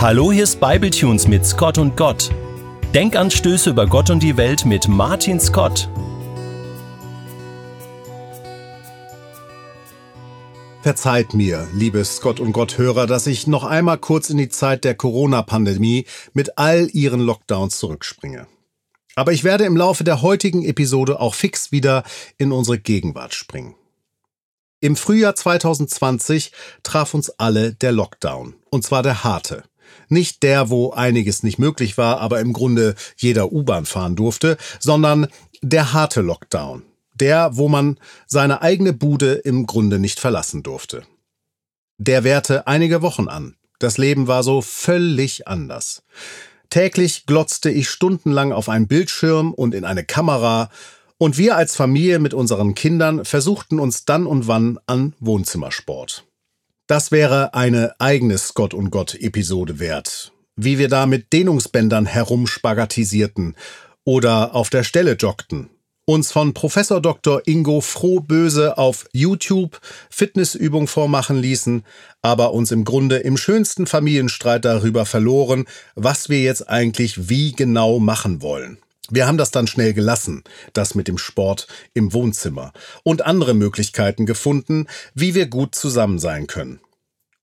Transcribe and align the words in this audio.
Hallo, 0.00 0.32
hier 0.32 0.44
ist 0.44 0.60
Bibletunes 0.60 1.28
mit 1.28 1.44
Scott 1.44 1.76
und 1.76 1.94
Gott. 1.94 2.30
Denkanstöße 2.94 3.68
über 3.68 3.86
Gott 3.86 4.08
und 4.08 4.22
die 4.22 4.38
Welt 4.38 4.64
mit 4.64 4.88
Martin 4.88 5.38
Scott. 5.38 5.90
Verzeiht 10.80 11.34
mir, 11.34 11.68
liebe 11.74 12.02
Scott 12.02 12.40
und 12.40 12.52
Gott-Hörer, 12.52 13.06
dass 13.06 13.26
ich 13.26 13.46
noch 13.46 13.62
einmal 13.64 13.98
kurz 13.98 14.30
in 14.30 14.38
die 14.38 14.48
Zeit 14.48 14.84
der 14.84 14.94
Corona-Pandemie 14.94 16.06
mit 16.32 16.56
all 16.56 16.88
ihren 16.94 17.20
Lockdowns 17.20 17.76
zurückspringe. 17.76 18.46
Aber 19.16 19.32
ich 19.32 19.44
werde 19.44 19.64
im 19.64 19.76
Laufe 19.76 20.02
der 20.02 20.22
heutigen 20.22 20.64
Episode 20.64 21.20
auch 21.20 21.34
fix 21.34 21.72
wieder 21.72 22.04
in 22.38 22.52
unsere 22.52 22.78
Gegenwart 22.78 23.34
springen. 23.34 23.74
Im 24.80 24.96
Frühjahr 24.96 25.34
2020 25.34 26.52
traf 26.82 27.12
uns 27.12 27.28
alle 27.38 27.74
der 27.74 27.92
Lockdown, 27.92 28.54
und 28.70 28.82
zwar 28.82 29.02
der 29.02 29.24
harte. 29.24 29.64
Nicht 30.08 30.42
der, 30.42 30.70
wo 30.70 30.90
einiges 30.90 31.42
nicht 31.42 31.58
möglich 31.58 31.98
war, 31.98 32.20
aber 32.20 32.40
im 32.40 32.52
Grunde 32.52 32.94
jeder 33.16 33.52
U-Bahn 33.52 33.86
fahren 33.86 34.16
durfte, 34.16 34.56
sondern 34.78 35.28
der 35.62 35.92
harte 35.92 36.20
Lockdown. 36.20 36.82
Der, 37.14 37.56
wo 37.56 37.68
man 37.68 37.98
seine 38.26 38.62
eigene 38.62 38.92
Bude 38.92 39.34
im 39.34 39.66
Grunde 39.66 39.98
nicht 39.98 40.20
verlassen 40.20 40.62
durfte. 40.62 41.02
Der 41.98 42.24
währte 42.24 42.66
einige 42.66 43.02
Wochen 43.02 43.28
an. 43.28 43.56
Das 43.78 43.98
Leben 43.98 44.26
war 44.26 44.42
so 44.42 44.62
völlig 44.62 45.46
anders. 45.46 46.02
Täglich 46.70 47.26
glotzte 47.26 47.70
ich 47.70 47.90
stundenlang 47.90 48.52
auf 48.52 48.68
einen 48.68 48.86
Bildschirm 48.86 49.52
und 49.52 49.74
in 49.74 49.84
eine 49.84 50.04
Kamera, 50.04 50.70
und 51.18 51.36
wir 51.36 51.56
als 51.56 51.76
Familie 51.76 52.18
mit 52.18 52.32
unseren 52.32 52.74
Kindern 52.74 53.26
versuchten 53.26 53.78
uns 53.78 54.06
dann 54.06 54.24
und 54.24 54.46
wann 54.46 54.78
an 54.86 55.14
Wohnzimmersport. 55.20 56.24
Das 56.90 57.12
wäre 57.12 57.54
eine 57.54 57.94
eigene 58.00 58.36
Scott 58.36 58.74
und 58.74 58.90
Gott 58.90 59.14
Episode 59.14 59.78
wert. 59.78 60.32
Wie 60.56 60.76
wir 60.78 60.88
da 60.88 61.06
mit 61.06 61.32
Dehnungsbändern 61.32 62.04
herumspagatisierten 62.04 63.54
oder 64.04 64.56
auf 64.56 64.70
der 64.70 64.82
Stelle 64.82 65.12
joggten. 65.12 65.70
Uns 66.04 66.32
von 66.32 66.52
Professor 66.52 67.00
Dr. 67.00 67.42
Ingo 67.46 67.80
Frohböse 67.80 68.76
auf 68.76 69.06
YouTube 69.12 69.80
Fitnessübung 70.10 70.88
vormachen 70.88 71.38
ließen, 71.38 71.84
aber 72.22 72.52
uns 72.52 72.72
im 72.72 72.82
Grunde 72.82 73.18
im 73.18 73.36
schönsten 73.36 73.86
Familienstreit 73.86 74.64
darüber 74.64 75.06
verloren, 75.06 75.66
was 75.94 76.28
wir 76.28 76.42
jetzt 76.42 76.68
eigentlich 76.68 77.28
wie 77.28 77.52
genau 77.52 78.00
machen 78.00 78.42
wollen. 78.42 78.78
Wir 79.10 79.26
haben 79.26 79.38
das 79.38 79.50
dann 79.50 79.66
schnell 79.66 79.92
gelassen, 79.92 80.44
das 80.72 80.94
mit 80.94 81.08
dem 81.08 81.18
Sport 81.18 81.66
im 81.94 82.12
Wohnzimmer, 82.12 82.72
und 83.02 83.22
andere 83.22 83.54
Möglichkeiten 83.54 84.26
gefunden, 84.26 84.86
wie 85.14 85.34
wir 85.34 85.46
gut 85.46 85.74
zusammen 85.74 86.18
sein 86.18 86.46
können. 86.46 86.80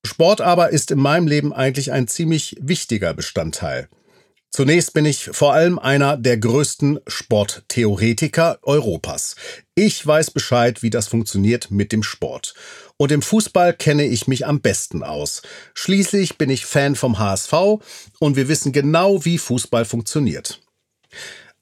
Sport 0.06 0.42
aber 0.42 0.70
ist 0.70 0.92
in 0.92 1.00
meinem 1.00 1.28
Leben 1.28 1.54
eigentlich 1.54 1.92
ein 1.92 2.08
ziemlich 2.08 2.56
wichtiger 2.62 3.14
Bestandteil. 3.14 3.90
Zunächst 4.50 4.94
bin 4.94 5.06
ich 5.06 5.30
vor 5.34 5.54
allem 5.54 5.78
einer 5.78 6.18
der 6.18 6.38
größten 6.38 7.00
Sporttheoretiker 7.06 8.60
Europas. 8.64 9.36
Ich 9.76 10.06
weiß 10.08 10.32
Bescheid, 10.32 10.82
wie 10.82 10.90
das 10.90 11.08
funktioniert 11.08 11.70
mit 11.70 11.92
dem 11.92 12.02
Sport. 12.02 12.56
Und 12.96 13.12
im 13.12 13.22
Fußball 13.22 13.74
kenne 13.74 14.06
ich 14.06 14.28
mich 14.28 14.48
am 14.48 14.62
besten 14.62 15.04
aus. 15.04 15.42
Schließlich 15.76 16.38
bin 16.38 16.50
ich 16.50 16.66
Fan 16.66 16.96
vom 16.96 17.20
HSV 17.20 17.54
und 18.20 18.36
wir 18.36 18.48
wissen 18.48 18.72
genau, 18.72 19.24
wie 19.26 19.38
Fußball 19.38 19.86
funktioniert. 19.86 20.62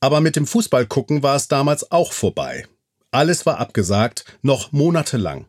Aber 0.05 0.21
mit 0.21 0.35
dem 0.35 0.45
Fußballgucken 0.45 1.23
war 1.23 1.35
es 1.35 1.47
damals 1.47 1.91
auch 1.91 2.13
vorbei. 2.13 2.67
Alles 3.09 3.47
war 3.47 3.57
abgesagt, 3.57 4.23
noch 4.43 4.71
monatelang. 4.71 5.47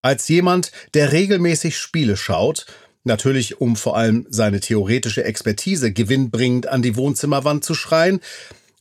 Als 0.00 0.26
jemand, 0.28 0.72
der 0.94 1.12
regelmäßig 1.12 1.76
Spiele 1.76 2.16
schaut, 2.16 2.64
natürlich 3.02 3.60
um 3.60 3.76
vor 3.76 3.94
allem 3.94 4.26
seine 4.30 4.60
theoretische 4.60 5.24
Expertise 5.24 5.92
gewinnbringend 5.92 6.66
an 6.66 6.80
die 6.80 6.96
Wohnzimmerwand 6.96 7.62
zu 7.62 7.74
schreien, 7.74 8.20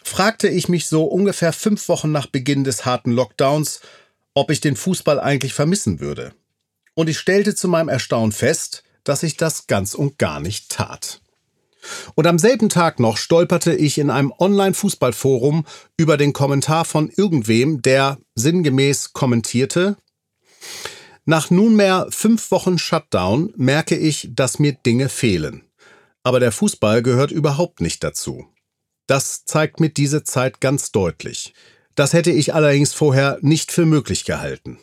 fragte 0.01 0.47
ich 0.47 0.69
mich 0.69 0.87
so 0.87 1.03
ungefähr 1.03 1.51
fünf 1.51 1.89
Wochen 1.89 2.13
nach 2.13 2.27
Beginn 2.27 2.63
des 2.63 2.85
harten 2.85 3.11
Lockdowns, 3.11 3.81
ob 4.33 4.51
ich 4.51 4.61
den 4.61 4.77
Fußball 4.77 5.19
eigentlich 5.19 5.53
vermissen 5.53 5.99
würde. 5.99 6.31
Und 6.93 7.09
ich 7.09 7.19
stellte 7.19 7.55
zu 7.55 7.67
meinem 7.67 7.89
Erstaunen 7.89 8.31
fest, 8.31 8.85
dass 9.03 9.21
ich 9.23 9.35
das 9.35 9.67
ganz 9.67 9.95
und 9.95 10.17
gar 10.17 10.39
nicht 10.39 10.69
tat. 10.69 11.19
Und 12.15 12.27
am 12.27 12.39
selben 12.39 12.69
Tag 12.69 12.99
noch 12.99 13.17
stolperte 13.17 13.73
ich 13.73 13.97
in 13.97 14.09
einem 14.09 14.33
Online-Fußballforum 14.37 15.65
über 15.97 16.17
den 16.17 16.33
Kommentar 16.33 16.85
von 16.85 17.09
irgendwem, 17.09 17.81
der 17.81 18.17
sinngemäß 18.35 19.13
kommentierte, 19.13 19.97
nach 21.25 21.49
nunmehr 21.49 22.07
fünf 22.09 22.51
Wochen 22.51 22.77
Shutdown 22.77 23.53
merke 23.55 23.95
ich, 23.95 24.29
dass 24.33 24.59
mir 24.59 24.73
Dinge 24.73 25.07
fehlen. 25.07 25.63
Aber 26.21 26.41
der 26.41 26.51
Fußball 26.51 27.01
gehört 27.01 27.31
überhaupt 27.31 27.79
nicht 27.79 28.03
dazu. 28.03 28.47
Das 29.07 29.45
zeigt 29.45 29.79
mir 29.79 29.89
diese 29.89 30.23
Zeit 30.23 30.59
ganz 30.59 30.91
deutlich. 30.91 31.53
Das 31.95 32.11
hätte 32.11 32.31
ich 32.31 32.53
allerdings 32.53 32.93
vorher 32.93 33.37
nicht 33.41 33.71
für 33.71 33.85
möglich 33.85 34.25
gehalten. 34.25 34.79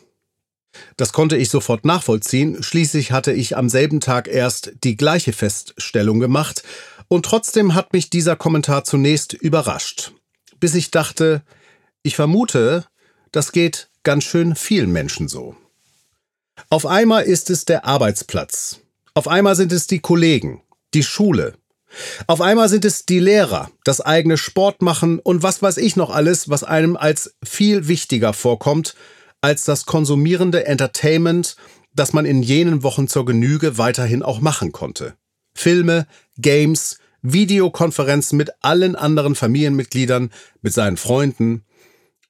Das 0.97 1.13
konnte 1.13 1.35
ich 1.35 1.49
sofort 1.49 1.85
nachvollziehen, 1.85 2.63
schließlich 2.63 3.11
hatte 3.11 3.33
ich 3.33 3.57
am 3.57 3.67
selben 3.67 3.99
Tag 3.99 4.27
erst 4.27 4.71
die 4.83 4.95
gleiche 4.95 5.33
Feststellung 5.33 6.19
gemacht, 6.19 6.63
und 7.11 7.25
trotzdem 7.25 7.75
hat 7.75 7.91
mich 7.91 8.09
dieser 8.09 8.37
Kommentar 8.37 8.85
zunächst 8.85 9.33
überrascht, 9.33 10.13
bis 10.61 10.75
ich 10.75 10.91
dachte, 10.91 11.43
ich 12.03 12.15
vermute, 12.15 12.85
das 13.33 13.51
geht 13.51 13.89
ganz 14.03 14.23
schön 14.23 14.55
vielen 14.55 14.93
Menschen 14.93 15.27
so. 15.27 15.57
Auf 16.69 16.85
einmal 16.85 17.23
ist 17.23 17.49
es 17.49 17.65
der 17.65 17.83
Arbeitsplatz, 17.83 18.79
auf 19.13 19.27
einmal 19.27 19.57
sind 19.57 19.73
es 19.73 19.87
die 19.87 19.99
Kollegen, 19.99 20.61
die 20.93 21.03
Schule, 21.03 21.55
auf 22.27 22.39
einmal 22.39 22.69
sind 22.69 22.85
es 22.85 23.05
die 23.05 23.19
Lehrer, 23.19 23.69
das 23.83 23.99
eigene 23.99 24.37
Sport 24.37 24.81
machen 24.81 25.19
und 25.19 25.43
was 25.43 25.61
weiß 25.61 25.79
ich 25.79 25.97
noch 25.97 26.11
alles, 26.11 26.47
was 26.47 26.63
einem 26.63 26.95
als 26.95 27.35
viel 27.43 27.89
wichtiger 27.89 28.31
vorkommt 28.31 28.95
als 29.41 29.65
das 29.65 29.85
konsumierende 29.85 30.65
Entertainment, 30.65 31.57
das 31.93 32.13
man 32.13 32.25
in 32.25 32.41
jenen 32.41 32.83
Wochen 32.83 33.09
zur 33.09 33.25
Genüge 33.25 33.77
weiterhin 33.77 34.23
auch 34.23 34.39
machen 34.39 34.71
konnte. 34.71 35.15
Filme, 35.53 36.07
Games, 36.37 37.00
Videokonferenzen 37.21 38.37
mit 38.37 38.51
allen 38.61 38.95
anderen 38.95 39.35
Familienmitgliedern, 39.35 40.31
mit 40.61 40.73
seinen 40.73 40.97
Freunden, 40.97 41.63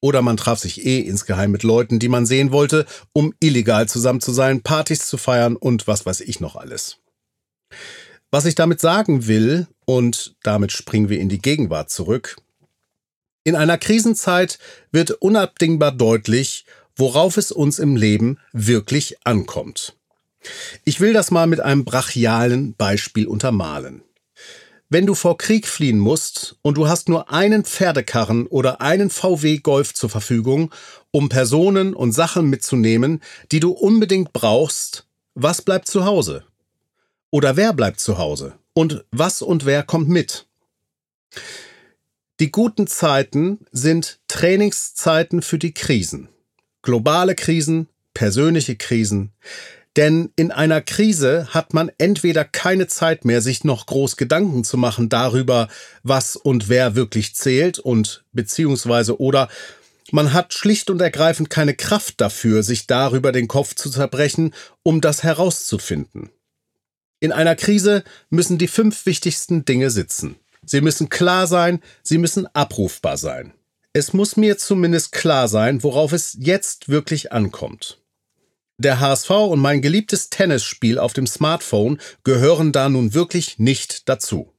oder 0.01 0.21
man 0.21 0.35
traf 0.35 0.59
sich 0.59 0.85
eh 0.85 0.99
insgeheim 0.99 1.51
mit 1.51 1.63
Leuten, 1.63 1.99
die 1.99 2.09
man 2.09 2.25
sehen 2.25 2.51
wollte, 2.51 2.85
um 3.13 3.33
illegal 3.39 3.87
zusammen 3.87 4.19
zu 4.19 4.31
sein, 4.31 4.61
Partys 4.61 5.07
zu 5.07 5.17
feiern 5.17 5.55
und 5.55 5.87
was 5.87 6.05
weiß 6.05 6.21
ich 6.21 6.39
noch 6.39 6.55
alles. 6.55 6.97
Was 8.31 8.45
ich 8.45 8.55
damit 8.55 8.79
sagen 8.79 9.27
will, 9.27 9.67
und 9.85 10.35
damit 10.43 10.71
springen 10.71 11.09
wir 11.09 11.19
in 11.19 11.29
die 11.29 11.41
Gegenwart 11.41 11.89
zurück, 11.89 12.37
in 13.43 13.55
einer 13.55 13.77
Krisenzeit 13.77 14.59
wird 14.91 15.11
unabdingbar 15.11 15.91
deutlich, 15.91 16.65
worauf 16.95 17.37
es 17.37 17.51
uns 17.51 17.79
im 17.79 17.95
Leben 17.95 18.37
wirklich 18.53 19.17
ankommt. 19.25 19.95
Ich 20.85 20.99
will 20.99 21.13
das 21.13 21.31
mal 21.31 21.47
mit 21.47 21.59
einem 21.59 21.85
brachialen 21.85 22.75
Beispiel 22.75 23.27
untermalen. 23.27 24.03
Wenn 24.91 25.07
du 25.07 25.15
vor 25.15 25.39
Krieg 25.39 25.67
fliehen 25.67 25.97
musst 25.97 26.57
und 26.61 26.77
du 26.77 26.87
hast 26.87 27.09
nur 27.09 27.31
einen 27.31 27.65
Pferdekarren 27.65 28.45
oder 28.45 28.81
einen 28.81 29.09
VW 29.09 29.57
Golf 29.57 29.95
zur 29.95 30.11
Verfügung, 30.11 30.71
um 31.09 31.29
Personen 31.29 31.95
und 31.95 32.11
Sachen 32.11 32.47
mitzunehmen, 32.47 33.23
die 33.51 33.59
du 33.59 33.71
unbedingt 33.71 34.33
brauchst, 34.33 35.07
was 35.33 35.63
bleibt 35.63 35.87
zu 35.87 36.05
Hause? 36.05 36.43
Oder 37.31 37.55
wer 37.55 37.73
bleibt 37.73 37.99
zu 37.99 38.19
Hause? 38.19 38.53
Und 38.73 39.03
was 39.11 39.41
und 39.41 39.65
wer 39.65 39.81
kommt 39.81 40.09
mit? 40.09 40.45
Die 42.39 42.51
guten 42.51 42.85
Zeiten 42.85 43.65
sind 43.71 44.19
Trainingszeiten 44.27 45.41
für 45.41 45.57
die 45.57 45.73
Krisen 45.73 46.29
globale 46.81 47.35
Krisen, 47.35 47.87
persönliche 48.13 48.75
Krisen. 48.75 49.31
Denn 49.97 50.31
in 50.37 50.51
einer 50.51 50.81
Krise 50.81 51.47
hat 51.49 51.73
man 51.73 51.91
entweder 51.97 52.45
keine 52.45 52.87
Zeit 52.87 53.25
mehr, 53.25 53.41
sich 53.41 53.65
noch 53.65 53.85
groß 53.85 54.15
Gedanken 54.15 54.63
zu 54.63 54.77
machen 54.77 55.09
darüber, 55.09 55.67
was 56.03 56.37
und 56.37 56.69
wer 56.69 56.95
wirklich 56.95 57.35
zählt 57.35 57.77
und 57.77 58.23
beziehungsweise 58.31 59.19
oder 59.19 59.49
man 60.11 60.33
hat 60.33 60.53
schlicht 60.53 60.89
und 60.89 61.01
ergreifend 61.01 61.49
keine 61.49 61.73
Kraft 61.73 62.19
dafür, 62.19 62.63
sich 62.63 62.87
darüber 62.87 63.31
den 63.31 63.47
Kopf 63.47 63.75
zu 63.75 63.89
zerbrechen, 63.89 64.53
um 64.83 65.01
das 65.01 65.23
herauszufinden. 65.23 66.29
In 67.19 67.31
einer 67.31 67.55
Krise 67.55 68.03
müssen 68.29 68.57
die 68.57 68.67
fünf 68.67 69.05
wichtigsten 69.05 69.63
Dinge 69.63 69.89
sitzen. 69.89 70.35
Sie 70.65 70.81
müssen 70.81 71.09
klar 71.09 71.47
sein, 71.47 71.81
sie 72.03 72.17
müssen 72.17 72.47
abrufbar 72.47 73.17
sein. 73.17 73.53
Es 73.93 74.13
muss 74.13 74.37
mir 74.37 74.57
zumindest 74.57 75.11
klar 75.11 75.47
sein, 75.47 75.83
worauf 75.83 76.13
es 76.13 76.37
jetzt 76.39 76.89
wirklich 76.89 77.31
ankommt. 77.31 78.00
Der 78.77 78.99
HSV 78.99 79.29
und 79.29 79.59
mein 79.59 79.81
geliebtes 79.81 80.29
Tennisspiel 80.29 80.97
auf 80.97 81.13
dem 81.13 81.27
Smartphone 81.27 81.99
gehören 82.23 82.71
da 82.71 82.89
nun 82.89 83.13
wirklich 83.13 83.59
nicht 83.59 84.09
dazu. 84.09 84.51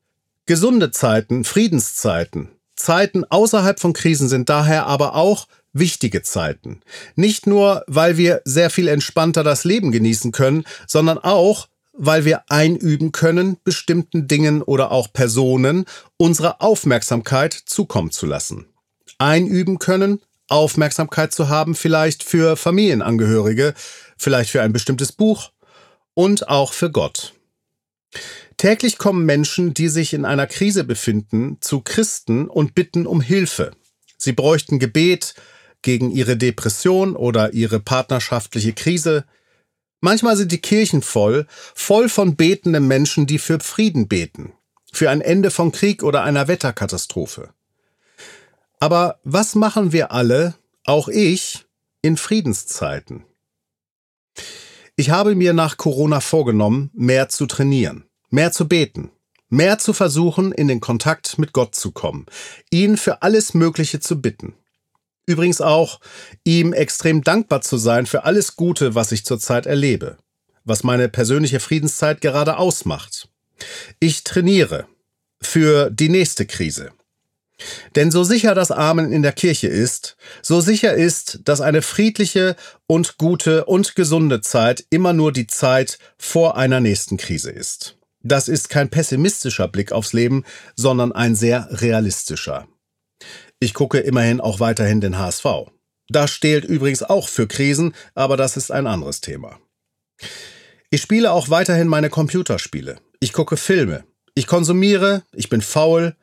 Gesunde 0.47 0.91
Zeiten, 0.91 1.45
Friedenszeiten, 1.45 2.51
Zeiten 2.77 3.25
außerhalb 3.25 3.79
von 3.79 3.93
Krisen 3.93 4.29
sind 4.29 4.49
daher 4.49 4.87
aber 4.87 5.15
auch 5.15 5.47
wichtige 5.73 6.23
Zeiten. 6.23 6.81
Nicht 7.15 7.47
nur, 7.47 7.85
weil 7.87 8.17
wir 8.17 8.43
sehr 8.45 8.71
viel 8.71 8.89
entspannter 8.89 9.45
das 9.45 9.65
Leben 9.65 9.93
genießen 9.93 10.33
können, 10.33 10.65
sondern 10.87 11.19
auch, 11.19 11.69
weil 11.93 12.25
wir 12.25 12.51
einüben 12.51 13.13
können, 13.13 13.59
bestimmten 13.65 14.27
Dingen 14.27 14.63
oder 14.63 14.91
auch 14.91 15.13
Personen 15.13 15.85
unsere 16.17 16.61
Aufmerksamkeit 16.61 17.53
zukommen 17.53 18.11
zu 18.11 18.27
lassen. 18.27 18.67
Einüben 19.19 19.79
können, 19.79 20.21
Aufmerksamkeit 20.53 21.33
zu 21.33 21.49
haben, 21.49 21.75
vielleicht 21.75 22.23
für 22.23 22.57
Familienangehörige, 22.57 23.75
vielleicht 24.17 24.51
für 24.51 24.63
ein 24.63 24.73
bestimmtes 24.73 25.13
Buch 25.13 25.51
und 26.15 26.49
auch 26.49 26.73
für 26.73 26.91
Gott. 26.91 27.33
Täglich 28.57 28.99
kommen 28.99 29.27
Menschen, 29.27 29.75
die 29.75 29.89
sich 29.89 30.15
in 30.15 30.25
einer 30.25 30.47
Krise 30.47 30.85
befinden, 30.85 31.57
zu 31.61 31.81
Christen 31.81 32.49
und 32.49 32.75
bitten 32.75 33.07
um 33.07 33.21
Hilfe. 33.21 33.73
Sie 34.19 34.33
bräuchten 34.33 34.79
Gebet 34.79 35.35
gegen 35.83 36.11
ihre 36.11 36.37
Depression 36.37 37.17
oder 37.17 37.53
ihre 37.53 37.81
partnerschaftliche 37.81 38.73
Krise. 38.73 39.25
Manchmal 40.01 40.37
sind 40.37 40.53
die 40.53 40.61
Kirchen 40.61 41.03
voll, 41.03 41.47
voll 41.75 42.09
von 42.09 42.37
betenden 42.37 42.87
Menschen, 42.87 43.27
die 43.27 43.39
für 43.39 43.59
Frieden 43.59 44.07
beten, 44.07 44.53
für 44.93 45.11
ein 45.11 45.21
Ende 45.21 45.51
von 45.51 45.73
Krieg 45.73 46.03
oder 46.03 46.23
einer 46.23 46.47
Wetterkatastrophe. 46.47 47.53
Aber 48.83 49.21
was 49.23 49.55
machen 49.55 49.93
wir 49.93 50.11
alle, 50.11 50.57
auch 50.83 51.07
ich, 51.07 51.67
in 52.01 52.17
Friedenszeiten? 52.17 53.23
Ich 54.97 55.11
habe 55.11 55.37
mir 55.37 55.53
nach 55.53 55.77
Corona 55.77 56.19
vorgenommen, 56.19 56.91
mehr 56.93 57.29
zu 57.29 57.47
trainieren, 57.47 58.07
mehr 58.31 58.51
zu 58.51 58.67
beten, 58.67 59.13
mehr 59.49 59.79
zu 59.79 59.93
versuchen, 59.93 60.51
in 60.51 60.67
den 60.67 60.81
Kontakt 60.81 61.39
mit 61.39 61.53
Gott 61.53 61.77
zu 61.77 61.93
kommen, 61.93 62.27
ihn 62.71 62.97
für 62.97 63.23
alles 63.23 63.55
Mögliche 63.55 64.01
zu 64.01 64.21
bitten. 64.21 64.55
Übrigens 65.27 65.61
auch, 65.61 66.01
ihm 66.43 66.73
extrem 66.73 67.23
dankbar 67.23 67.61
zu 67.61 67.77
sein 67.77 68.07
für 68.07 68.25
alles 68.25 68.57
Gute, 68.57 68.97
was 68.97 69.13
ich 69.13 69.25
zurzeit 69.25 69.67
erlebe, 69.67 70.17
was 70.65 70.83
meine 70.83 71.09
persönliche 71.09 71.61
Friedenszeit 71.61 72.21
gerade 72.21 72.57
ausmacht. 72.57 73.29
Ich 74.01 74.25
trainiere 74.25 74.89
für 75.41 75.89
die 75.89 76.09
nächste 76.09 76.47
Krise. 76.47 76.91
Denn 77.95 78.11
so 78.11 78.25
sicher 78.25 78.55
das 78.55 78.71
Amen 78.71 79.13
in 79.13 79.23
der 79.23 79.33
Kirche 79.33 79.69
ist, 79.69 80.17
so 80.43 80.61
sicher 80.61 80.95
ist, 80.95 81.41
dass 81.45 81.61
eine 81.61 81.83
friedliche 81.83 82.57
und 82.87 83.19
gute 83.19 83.65
und 83.65 83.95
gesunde 83.95 84.41
Zeit 84.41 84.85
immer 84.91 85.13
nur 85.13 85.33
die 85.33 85.47
Zeit 85.47 85.99
vor 86.19 86.57
einer 86.57 86.81
nächsten 86.81 87.17
Krise 87.17 87.51
ist. 87.51 87.97
Das 88.23 88.49
ist 88.49 88.69
kein 88.69 88.89
pessimistischer 88.89 89.69
Blick 89.69 89.93
aufs 89.93 90.13
Leben, 90.13 90.45
sondern 90.77 91.13
ein 91.13 91.35
sehr 91.35 91.69
realistischer. 91.71 92.69
Ich 93.59 93.75
gucke 93.75 93.99
immerhin 93.99 94.41
auch 94.41 94.61
weiterhin 94.61 95.01
den 95.01 95.19
HSV. 95.19 95.47
Das 96.09 96.31
stehlt 96.31 96.65
übrigens 96.65 97.03
auch 97.03 97.29
für 97.29 97.47
Krisen, 97.47 97.95
aber 98.15 98.37
das 98.37 98.57
ist 98.57 98.71
ein 98.71 98.87
anderes 98.87 99.21
Thema. 99.21 99.59
Ich 100.91 101.01
spiele 101.01 101.33
auch 101.33 101.49
weiterhin 101.49 101.89
meine 101.89 102.11
Computerspiele. 102.11 102.99
Ich 103.21 103.33
gucke 103.33 103.57
Filme. 103.57 104.05
Ich 104.35 104.47
konsumiere, 104.47 105.23
ich 105.33 105.49
bin 105.49 105.63
faul, 105.63 106.17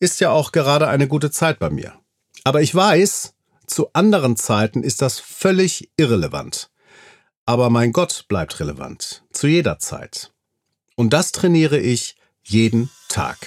ist 0.00 0.20
ja 0.20 0.30
auch 0.30 0.50
gerade 0.50 0.88
eine 0.88 1.06
gute 1.06 1.30
Zeit 1.30 1.58
bei 1.58 1.70
mir. 1.70 1.92
Aber 2.42 2.62
ich 2.62 2.74
weiß, 2.74 3.34
zu 3.66 3.92
anderen 3.92 4.36
Zeiten 4.36 4.82
ist 4.82 5.02
das 5.02 5.20
völlig 5.20 5.90
irrelevant. 5.96 6.70
Aber 7.46 7.70
mein 7.70 7.92
Gott 7.92 8.24
bleibt 8.28 8.58
relevant, 8.60 9.22
zu 9.32 9.46
jeder 9.46 9.78
Zeit. 9.78 10.32
Und 10.96 11.12
das 11.12 11.32
trainiere 11.32 11.78
ich 11.78 12.16
jeden 12.42 12.90
Tag. 13.08 13.38